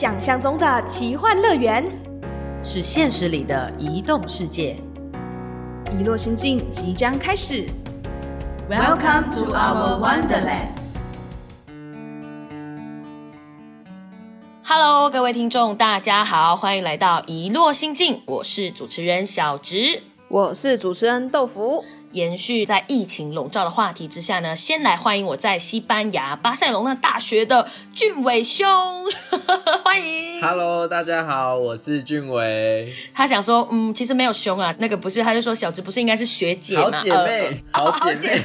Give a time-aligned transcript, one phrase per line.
[0.00, 1.84] 想象中的奇幻乐园，
[2.62, 4.76] 是现实里的移动世界。
[5.90, 7.66] 遗落心境即将开始。
[8.70, 10.68] Welcome to our Wonderland.
[14.62, 20.04] Hello，各位听众，大家好，欢迎来到遗落心境，我是主持人小植。
[20.28, 21.84] 我是主持人豆腐。
[22.12, 28.66] 延续在疫情笼罩的话题之下呢，先来欢迎我在西班牙巴塞隆那大学的俊伟兄，
[29.84, 30.40] 欢迎。
[30.40, 36.84] Hello，大家好，我是俊伟，他想说，嗯，其实没有兄啊，那个不是，他就说小植不是应该是学姐吗？
[36.84, 38.42] 好姐妹，呃好姐妹，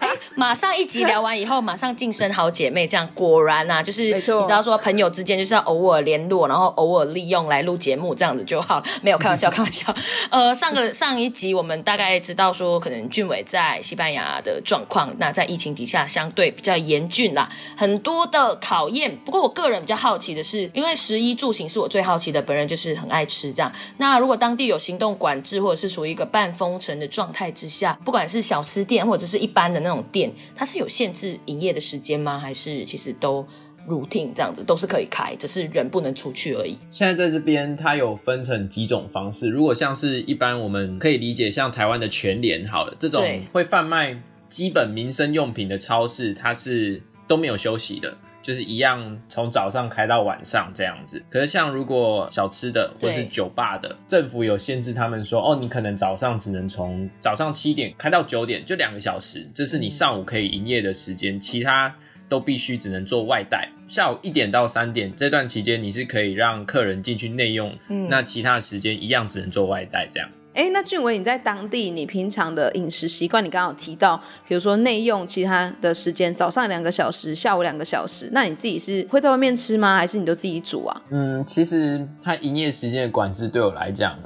[0.00, 0.03] 哎
[0.36, 8.84] 马上一集聊完以后，马上晋升好姐妹，这样果然啊，就是你知道说朋友之间就是要偶尔联络，然后偶尔利用来录节目，这样子就好了。
[9.02, 9.94] 没有开玩笑， 开玩笑。
[10.30, 19.16] 呃，上个上一集我们大概知道说，可能俊伟在西班牙的状况，那在疫情底下相对比较严峻啦，很多的考验。
[19.24, 23.70] 不过我个人比较好奇的是，因为食衣住行是我最好奇的，本人就是很爱吃这样。
[23.98, 30.23] 那如果当地有行动管制，或者是属于一个半封城的状态之下，不管是小吃店或者是一般的那种店，
[30.54, 32.38] 它是有限制营业的时间吗？
[32.38, 33.46] 还是其实都
[33.88, 36.76] routine 这样子都是可以开，只是人不能出去而已？
[36.90, 39.48] 现在在这边，它有分成几种方式。
[39.48, 48.16] 如果像是一般我们可以理解，像台湾的全联好了，这种会贩卖基本民生用品的超市，它是都没有休息的。
[48.44, 61.94] 就是一样从早上开到晚上这样子，可是像如果小吃的或对是酒吧的，政府有限制，他们说哦，你可能早上只能从早上七点开到九点，就两个小时，这是你上午可以营业的时间，其他
[62.28, 63.66] 都必须只能做外带。
[63.88, 70.28] 下午一点到三点这段期间，你是可以让客人进去内用，嗯那其他的时间一样只能做外带这样。
[70.54, 74.16] 哎，那俊伟，你在当地，你平常的饮食习惯，你刚刚有提到，
[74.46, 79.96] 比如说内用，其他的时间早上两个小时，下午两个小时，那你自己是会在外面吃吗？
[79.96, 81.02] 还是你都自己煮啊？
[81.10, 84.16] 嗯，其实它营业时间的管制对我来讲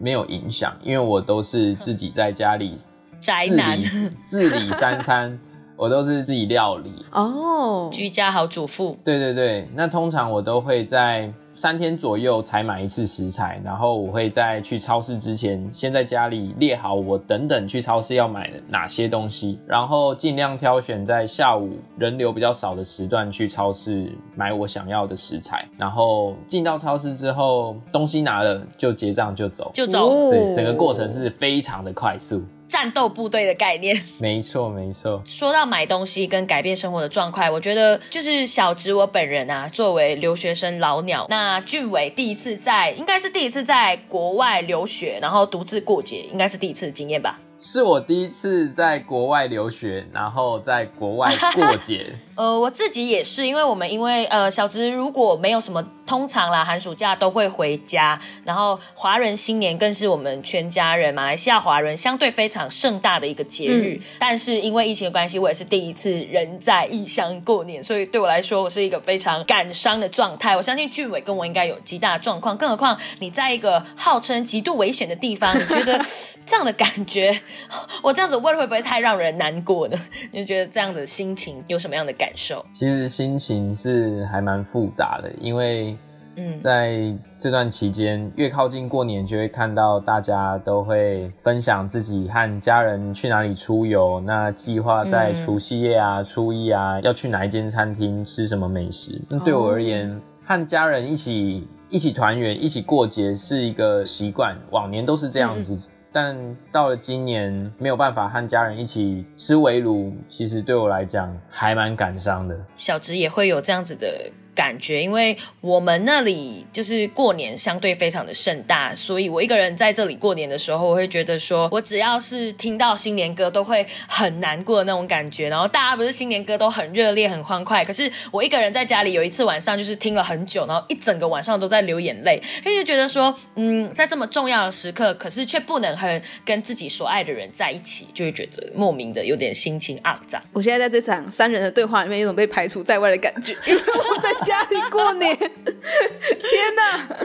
[0.00, 2.86] 没有影响，因为我都是自己在家里自
[3.20, 3.84] 宅男理
[4.24, 5.38] 自理三餐，
[5.76, 7.04] 我都是自己料理。
[7.12, 29.70] 哦，居家好主妇，对对对，那通常我都会在三天左右才买一次食材，然后我会在去超市之前，先在家里列好我等等去超市要买的哪些东西，然后尽量挑选在下午人流比较少的时段去超市买我想要的食材，然后进到超市之后，东西拿了就结账就走。
[29.74, 32.42] 就走哦对，整个过程是非常的快速。
[32.70, 34.00] 战斗部队的概念。
[34.18, 35.20] 没错，没错。
[35.26, 47.40] 说到买东西跟改变生活的状况，我觉得就是小植我本人啊，作为留学生老鸟，那俊伟第一次在，应该是第一次在国外留学，然后独自过节，应该是第一次的经验吧。
[47.62, 52.16] 是我第一次在国外留学，然后在国外过节。
[52.34, 64.00] 呃，我自己也是，因为我们因为呃小植如果没有什么，通常啦寒暑假都会回家，然后华人新年更是我们全家人马来西亚华人相对非常盛大的一个节日。
[64.18, 70.56] 但是因为疫情的关系，我也是第一次人在异乡过年，所以对我来说，我是一个非常感伤的状态。
[70.56, 76.00] 我相信俊伟跟我应该有极大的状况，更何况你在一个号称极度危险的地方，你觉得
[76.46, 77.42] 这样的感觉，
[78.02, 79.96] 我这样子问会不会太让人难过呢？
[80.32, 82.64] 你就觉得这样子心情有什么样的感受？
[82.72, 85.96] 其实心情是还蛮复杂的，因为
[86.36, 99.20] 嗯，在这段期间，越靠近过年，就会看到大家都会分享自己和家人去哪里出游，那计划在嗯除夕夜啊、初一啊要去哪一间餐厅吃什么美食。
[99.28, 105.76] 那对我而言，和家人一起一起团圆、一起过节是一个习惯，往年都是这样子。
[106.12, 112.58] 但到了今年没有办法和家人一起吃围炉，其实对我来讲还蛮感伤的。
[112.74, 125.48] 小植也会有这样子的感觉，因为我们那里就是过年相对非常的盛大，所以我一个人在这里过年的时候，我会觉得说，我只要是听到新年歌，都会很难过的那种感觉。
[125.48, 140.38] 然后大家不是新年歌都很热烈、很欢快，可是我一个人在家里，有一次晚上就是听了很久，然后一整个晚上都在流眼泪，因为就觉得说，嗯，在这么重要的时刻，可是却不能和跟自己所爱的人在一起，就会觉得莫名的有点心情肮脏。
[140.52, 143.80] 我现在在这场三人的对话里面，有种被排除在外的感觉，因 为
[144.10, 145.36] 我在家里过年。
[145.38, 147.16] 天哪！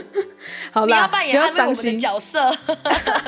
[0.70, 2.50] 好你要啦，不要扮演安慰我们的伤心，角色。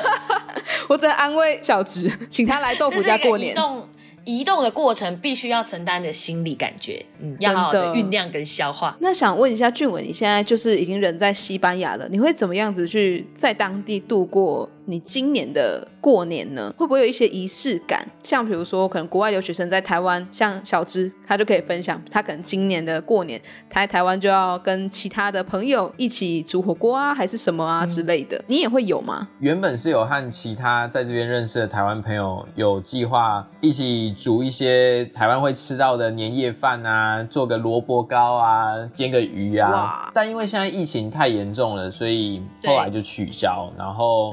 [0.89, 3.55] 我只能安慰小植，请他来豆腐家过年。
[3.55, 3.89] 动
[4.25, 8.95] 移动的过程必须要承担的心理感觉，嗯，要好的酝酿跟消化。
[9.00, 18.08] 那想问一下俊文，你现在就是已经人在西班牙了，你会怎么样子去在当地度过你今年的过年呢，会不会有一些仪式感？
[18.23, 23.38] 像比如说，可能国外留学生在台湾，像小芝，他就可以分享，他可能今年的过年，
[23.69, 29.29] 他在台湾就要跟其他的朋友一起煮火锅啊，还是什么啊之类的，你也会有吗？
[29.40, 40.11] 原本是有和其他在这边认识的台湾朋友有计划一起煮一些台湾会吃到的年夜饭啊，做个萝卜糕啊，煎个鱼啊哇。
[40.14, 43.70] 但因为现在疫情太严重了，所以对后来就取消。
[43.76, 44.32] 然后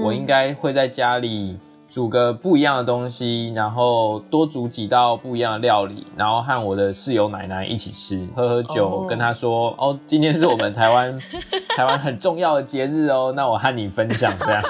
[0.00, 1.58] 哦我应该会在家里
[1.88, 11.18] 煮个不一样的东西，然后多煮几道不一样的料理，然后和我的室友奶奶一起吃，喝喝酒，哦跟她说：“哦，今天是我们台湾
[11.76, 14.62] 台湾很重要的节日哦，那我和你分享这样。”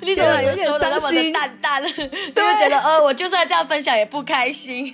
[0.00, 1.82] 你怎么有点说的那么的伤心淡淡？
[1.84, 4.90] 你会觉得呃，我就算这样分享也不开心。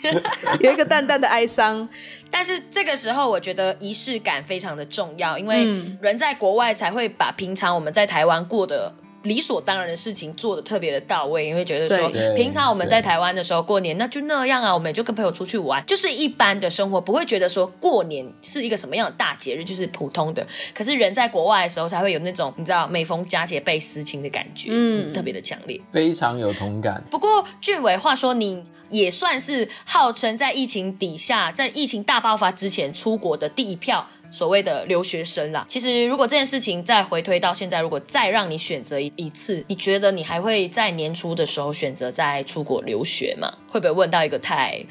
[0.58, 1.88] 有一个淡淡的哀伤。
[2.28, 8.92] 但是这个时候，我觉得仪式感非常的重要，因为嗯人在国外才会把平常我们在台湾过的。
[9.22, 20.46] 理所当然的事情做的特别的到位，因为觉得说平常我们在台湾的时候过年那就那样啊，我们也就跟朋友出去玩，就是一般的生活，不会觉得说过年是一个什么样的大节日，就是普通的。
[20.74, 25.80] 可是人在国外的时候才会有那种你知道每逢佳节倍思亲的感觉，嗯嗯，特别的强烈。
[25.90, 27.02] 非常有同感。
[27.10, 35.64] 不过俊伟，话说你也算是号称在疫情底下，在疫情大爆发之前出国的第一票所谓的留学生啦。
[35.68, 43.52] 其实如果这件事情再回推到现在，如果再让你选择一一次，你觉得你还会在年初的时候选择再出国留学吗？
[43.68, 44.84] 会不会问到一个太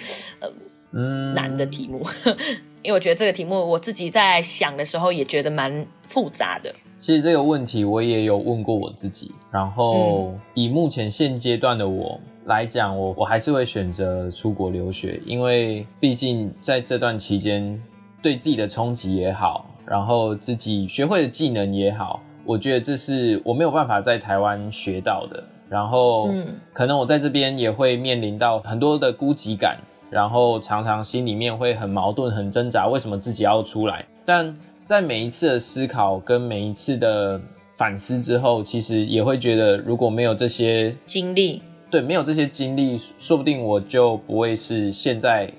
[0.94, 2.02] 嗯，难的题目？
[2.84, 6.74] 因为我觉得这个题目我自己在想的时候也觉得蛮复杂的。
[6.98, 17.82] 其实这个问题我也有问过我自己，然后以目前现阶段的我来讲，我我还是会选择出国留学，因为毕竟在这段期间，
[18.22, 25.44] 对自己的冲击也好，然后自己学会的技能也好，我觉得这是我没有办法在台湾学到的。
[25.68, 29.78] 然后，嗯可能我在这边也会面临到很多的孤寂感，
[30.10, 34.06] 然后常常心里面会很矛盾、很挣扎，为什么自己要出来？
[34.26, 34.54] 但
[34.84, 37.40] 在每一次的思考跟每一次的
[37.78, 45.50] 反思之后，其实也会觉得，如果没有这些经历，对没有这些经历，说不定我就不会是现在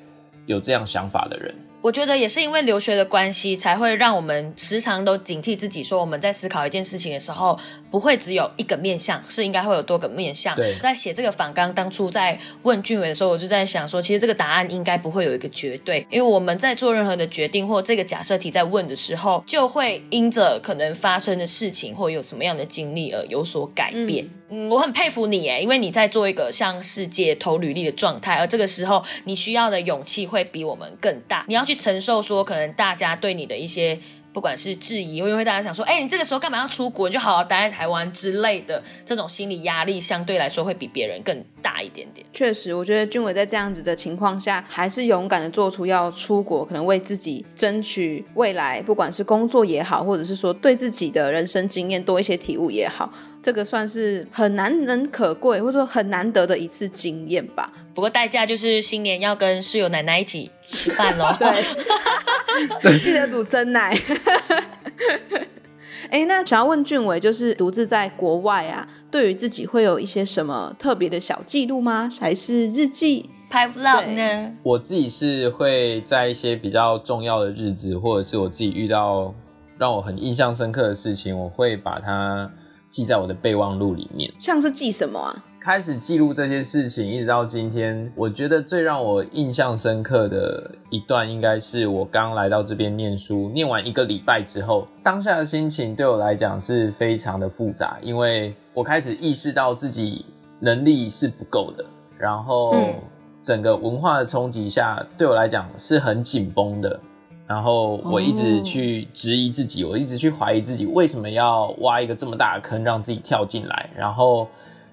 [0.44, 1.54] 有这样想法的人。
[1.82, 7.58] 我觉得也是因为留学的关系，才会让我们时常都警惕自己，说我们在思考一件事情的时候，
[7.90, 10.54] 不会只有一个面向，是应该会有多个面向。
[10.54, 24.30] 对在写这个反纲当初在问俊伟的时候，我就在想说，其实这个答案应该不会有一个绝对，因为我们在做任何的决定或这个假设题在问的时候，就会因着可能发生的事情或有什么样的经历而有所改变。
[24.50, 31.44] 嗯，我很佩服你耶，因为你在做一个向世界投履历的状态，而这个时候你需要的勇气会比我们更大。
[31.48, 33.98] 你要去承受说，可能大家对你的一些
[34.32, 37.08] 不管是质疑，因为大家想说，哎、你这个时候干嘛要出国？
[37.08, 42.26] 你就好好待在台湾之类的，这种心理压力相对来说会比别人更大一点点。
[42.32, 57.70] 确实，我觉得俊伟在这样子的情况下，还是勇敢的做出要出国，可能为自己争取未来，不管是工作也好，或者是说对自己的人生经验多一些体悟也好，这个算是很难能可贵，或者说很难得的一次经验吧。
[57.94, 61.26] 不过代价就是新年要跟室友奶奶一起吃饭喽。
[62.80, 63.96] 对，记得煮真奶。
[66.10, 72.08] 哎，那想要问俊伟，就是独自在国外啊，对于自己会有一些什么特别的小记录吗？
[72.20, 73.30] 还是日记？
[73.48, 74.52] 拍 vlog 呢？
[74.62, 79.34] 我自己是会在一些比较重要的日子，或者是我自己遇到
[79.78, 82.50] 让我很印象深刻的事情，我会把它
[82.90, 84.30] 记在我的备忘录里面。
[84.38, 85.44] 像是记什么啊？
[85.64, 100.26] 开始记录这些事情，一直到今天，我觉得最让我印象深刻的一段，应该是我刚来到这边念书，念完一个礼拜之后，当下的心情对我来讲是非常的复杂，因为我开始意识到自己
[100.58, 101.84] 能力是不够的，
[102.18, 102.94] 然后嗯
[103.40, 106.98] 整个文化的冲击下，对我来讲是很紧绷的。
[107.46, 114.48] 然后我一直哦去质疑自己，我一直去怀疑自己为什么要挖一个这么大的坑让自己跳进来，然后。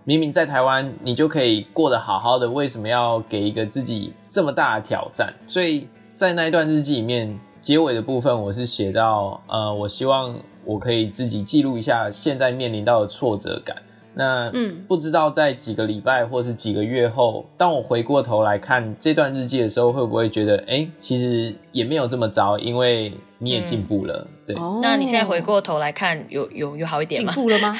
[0.10, 5.32] 明明在台湾你就可以过得好好的，为什么要给一个自己这么大的挑战？
[5.46, 10.36] 所以在那一段日记里面，结尾的部分我是写到，呃，我希望
[10.66, 13.78] 我可以自己记录一下现在面临到的挫折感。
[14.14, 24.28] 那嗯不知道在几个礼拜或是几个月后，当我回过头来看这段日记的时候，会不会觉得，哎、其实也没有这么糟，因为你也进步了。
[24.46, 27.32] 对，哦那你现在回过头来看，有有有好一点吗？
[27.34, 27.76] 进步了吗？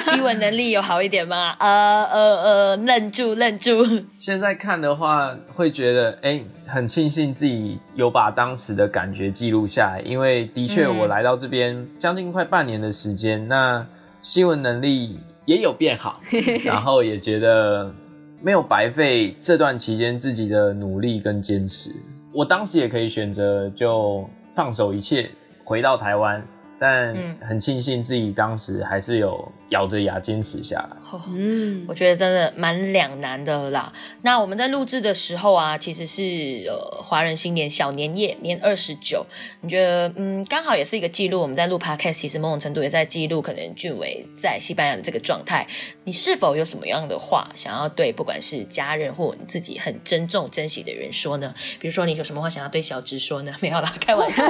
[0.00, 1.54] 新闻能力有好一点吗？
[1.60, 3.70] 呃呃呃，愣住愣住。
[4.18, 13.86] 现在看的话，会觉得哎、诶很庆幸自己有把当时的感觉记录下来，因为的确嗯我来到这边将近快半年的时间，那
[14.22, 16.20] 新闻能力也有变好，
[16.64, 17.92] 然后也觉得
[18.40, 21.94] 没有白费这段期间自己的努力跟坚持。
[22.32, 25.30] 我当时也可以选择就放手一切
[25.64, 26.42] 回到台湾。
[26.82, 27.14] 但
[27.46, 30.96] 很庆幸自己当时还是有咬着牙坚持下来。
[31.28, 33.92] 嗯，我觉得真的蛮两难的啦。
[34.22, 39.24] 那我们在录制的时候啊，其实是呃华人新年小年夜年二十九。
[39.60, 41.40] 你觉得嗯，刚好也是一个记录。
[41.40, 45.64] 我们在录 podcast，其实某种程度也在记录可能俊伟在西班牙的这个状态。
[46.02, 51.54] 你是否有什么样的话想要对不管是家人或你自己很珍重珍惜的人说呢？
[51.78, 53.52] 比如说你有什么话想要对小直说呢？
[53.60, 54.42] 没有啦，开玩笑。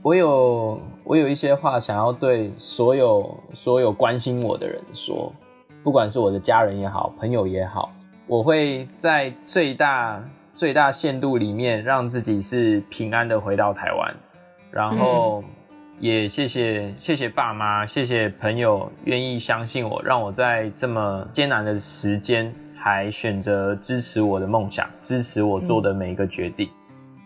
[0.00, 5.32] 我 有我有一些话想要对所有所有关心我的人说，
[5.82, 7.92] 不管是我的家人也好，朋友也好，
[8.26, 10.22] 我会在最大
[10.54, 14.14] 最大限度里面让自己是平安的回到台湾，
[14.70, 15.42] 然后
[15.98, 26.68] 也谢谢谢谢爸妈，谢谢朋友愿意相信我，让我在这么艰难的时间还选择支持我的梦想，支持我做的每一个决定，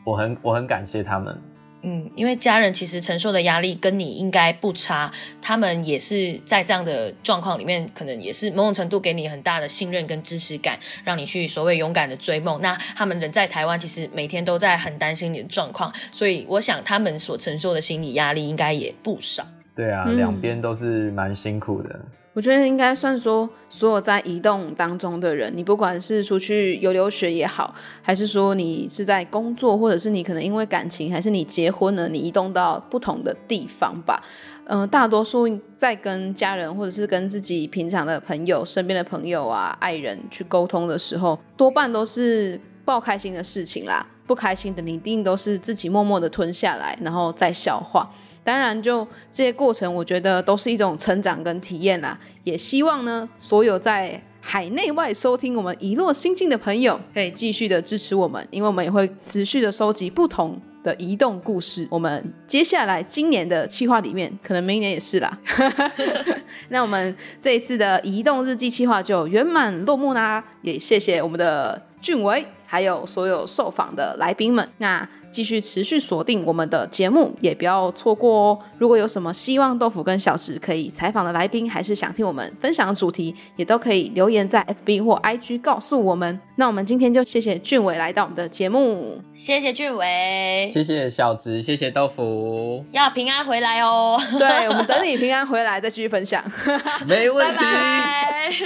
[0.04, 1.38] 我很我很感谢他们。
[1.82, 12.60] 嗯，因为家人其实承受的压力跟你应该不差，他们也是在这样的状况里面，可能也是某种程度给你很大的信任跟支持感，让你去所谓勇敢的追梦。
[12.60, 19.46] 那他们人在台湾，其实每天都在很担心你的状况，所以我想他们所承受的心理压力应该也不少。
[19.74, 22.00] 对啊，两边都是蛮辛苦的。
[22.36, 34.22] 我觉得应该算说，所有在移动当中的人，你不管是出去游留学也好，还是说你是在工作，或者是你可能因为感情，还是你结婚了，你移动到不同的地方吧。
[34.66, 44.06] 嗯，大多数在跟家人，或者是跟自己平常的朋友、身边的朋友啊、爱人去沟通的时候，多半都是不开心的事情啦。
[44.26, 48.10] 不开心的，你一定都是自己默默的吞下来，然后再消化。
[48.46, 52.16] 当然，就这些过程，我觉得都是一种成长跟体验啦。
[52.44, 61.88] 也希望呢，所有在海内外收听我们一落心境的朋友，可以继续的支持我们，因为我们也会持续的收集不同的移动故事。
[61.90, 65.36] 我们接下来今年的计划里面，可能明年也是啦。
[66.70, 70.44] 那我们这一次的移动日记计划就圆满落幕啦。
[70.62, 72.46] 也谢谢我们的俊伟。
[72.68, 78.58] 还有所有受访的来宾们，那继续持续锁定我们的节目，也不要错过哦。
[78.76, 86.40] 如果有什么希望豆腐跟小植可以采访的来宾，还是想听我们分享的主题，也都可以留言在 FB 或 IG 告诉我们。
[86.56, 94.18] 那我们今天就谢谢俊伟来到我们的节目，谢谢俊伟，谢谢小植，谢谢豆腐，要平安回来哦。
[94.40, 96.42] 对，我们等你平安回来再继续分享，
[97.06, 97.64] 没问题，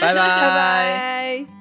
[0.01, 1.60] 拜拜，拜拜。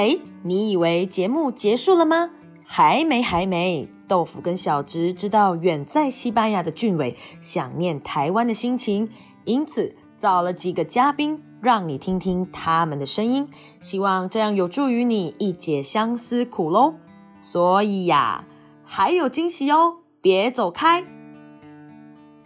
[0.00, 2.30] 哎，你以为节目结束了吗？
[2.64, 3.86] 还没，还没。
[4.08, 9.10] 豆腐跟小直知道远在西班牙的俊伟想念台湾的心情，
[9.44, 13.46] 因此找了几个嘉宾，让你听听他们的声音，
[13.78, 16.94] 希望这样有助于你一解相思苦喽。
[17.38, 18.46] 所以呀，
[18.82, 21.04] 还有惊喜哦，别走开。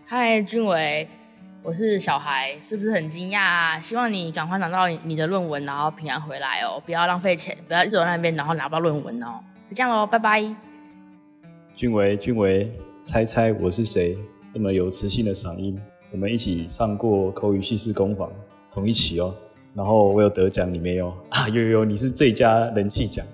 [0.05, 1.09] 嗨，俊伟。
[1.65, 3.81] 我是小孩，是不是很惊讶啊？
[3.81, 9.41] 希望你赶快拿到你的论文，然后平安回来哦，不要浪费钱，不要一直在那边，然后拿不到论文哦。
[9.71, 10.43] 就这样喽，拜拜。
[11.75, 14.15] 俊伟，俊伟，猜猜我是谁？
[14.47, 15.81] 这么有磁性的嗓音，
[16.13, 18.31] 我们一起上过口语系式工坊，
[18.71, 19.35] 同一期哦。
[19.73, 21.49] 然后我有得奖，你没有啊？
[21.49, 23.25] 有有，你是最佳人气奖。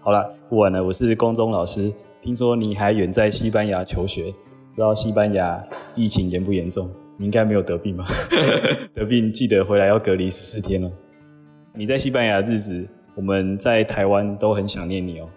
[0.00, 1.92] 好了，不晚了，我是光中老师。
[2.20, 6.90] 听说你还远在西班牙求学，不知道西班牙疫情严不严重？
[7.18, 8.06] 你应该没有得病吧？
[8.94, 10.90] 得病记得回来要隔离十四天哦。
[11.74, 15.28] 你在西班牙日子，我们在台湾都很想念你哦。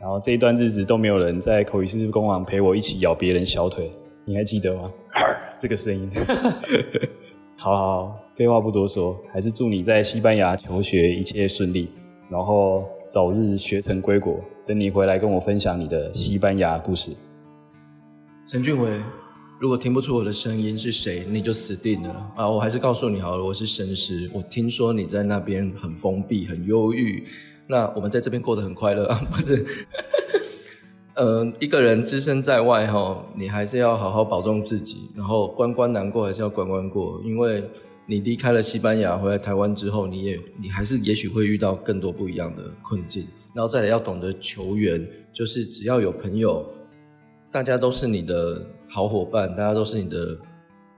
[0.00, 3.90] 然后这一段日子都没有人在口语师工坊陪我一起咬别人小腿，
[4.24, 4.90] 你还记得吗？
[5.58, 6.10] 这个声音。
[7.56, 11.88] 好好好，废话不多说，还是祝你在西班牙求学一切顺利，
[12.28, 14.38] 然后早日学成归国。
[14.66, 17.12] 等你回来跟我分享你的西班牙故事。
[18.46, 19.00] 陈俊伟。
[19.58, 22.46] 如果听不出我的声音是谁，你就死定了啊！
[22.48, 24.30] 我还是告诉你好了，我是神师。
[24.34, 27.24] 我听说你在那边很封闭、很忧郁，
[27.66, 29.18] 那我们在这边过得很快乐啊！
[29.32, 29.64] 不是，
[31.16, 37.64] 呃，一个人只身在外哈，你还是要好好保重自己，然后关关难过还是要关关过，因为
[38.06, 46.62] 你离开了西班牙回来台湾之后，你也你还是也许会遇到更多不一样的困境，然后再来要懂得求援，就是只要有朋友，
[47.56, 48.60] 大家都是你的。
[48.86, 50.38] 好伙伴，大家都是你的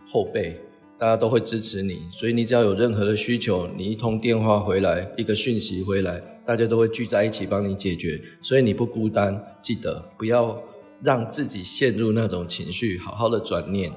[0.07, 0.61] 后辈，
[0.99, 9.41] 大家都会支持你，所以你只要有任何的需求，你一通电话回来，一个讯息回来，大家都会聚在一起帮你解决，所以你不孤单。
[9.63, 10.61] 记得不要
[11.01, 13.91] 让自己陷入那种情绪，好好的转念，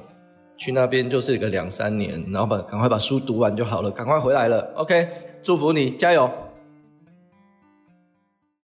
[0.55, 4.61] 去那边就是一个两三年，然后把赶快把书读完就好了，赶快回来了。
[4.75, 5.07] OK，
[5.43, 6.31] 祝福你，加油！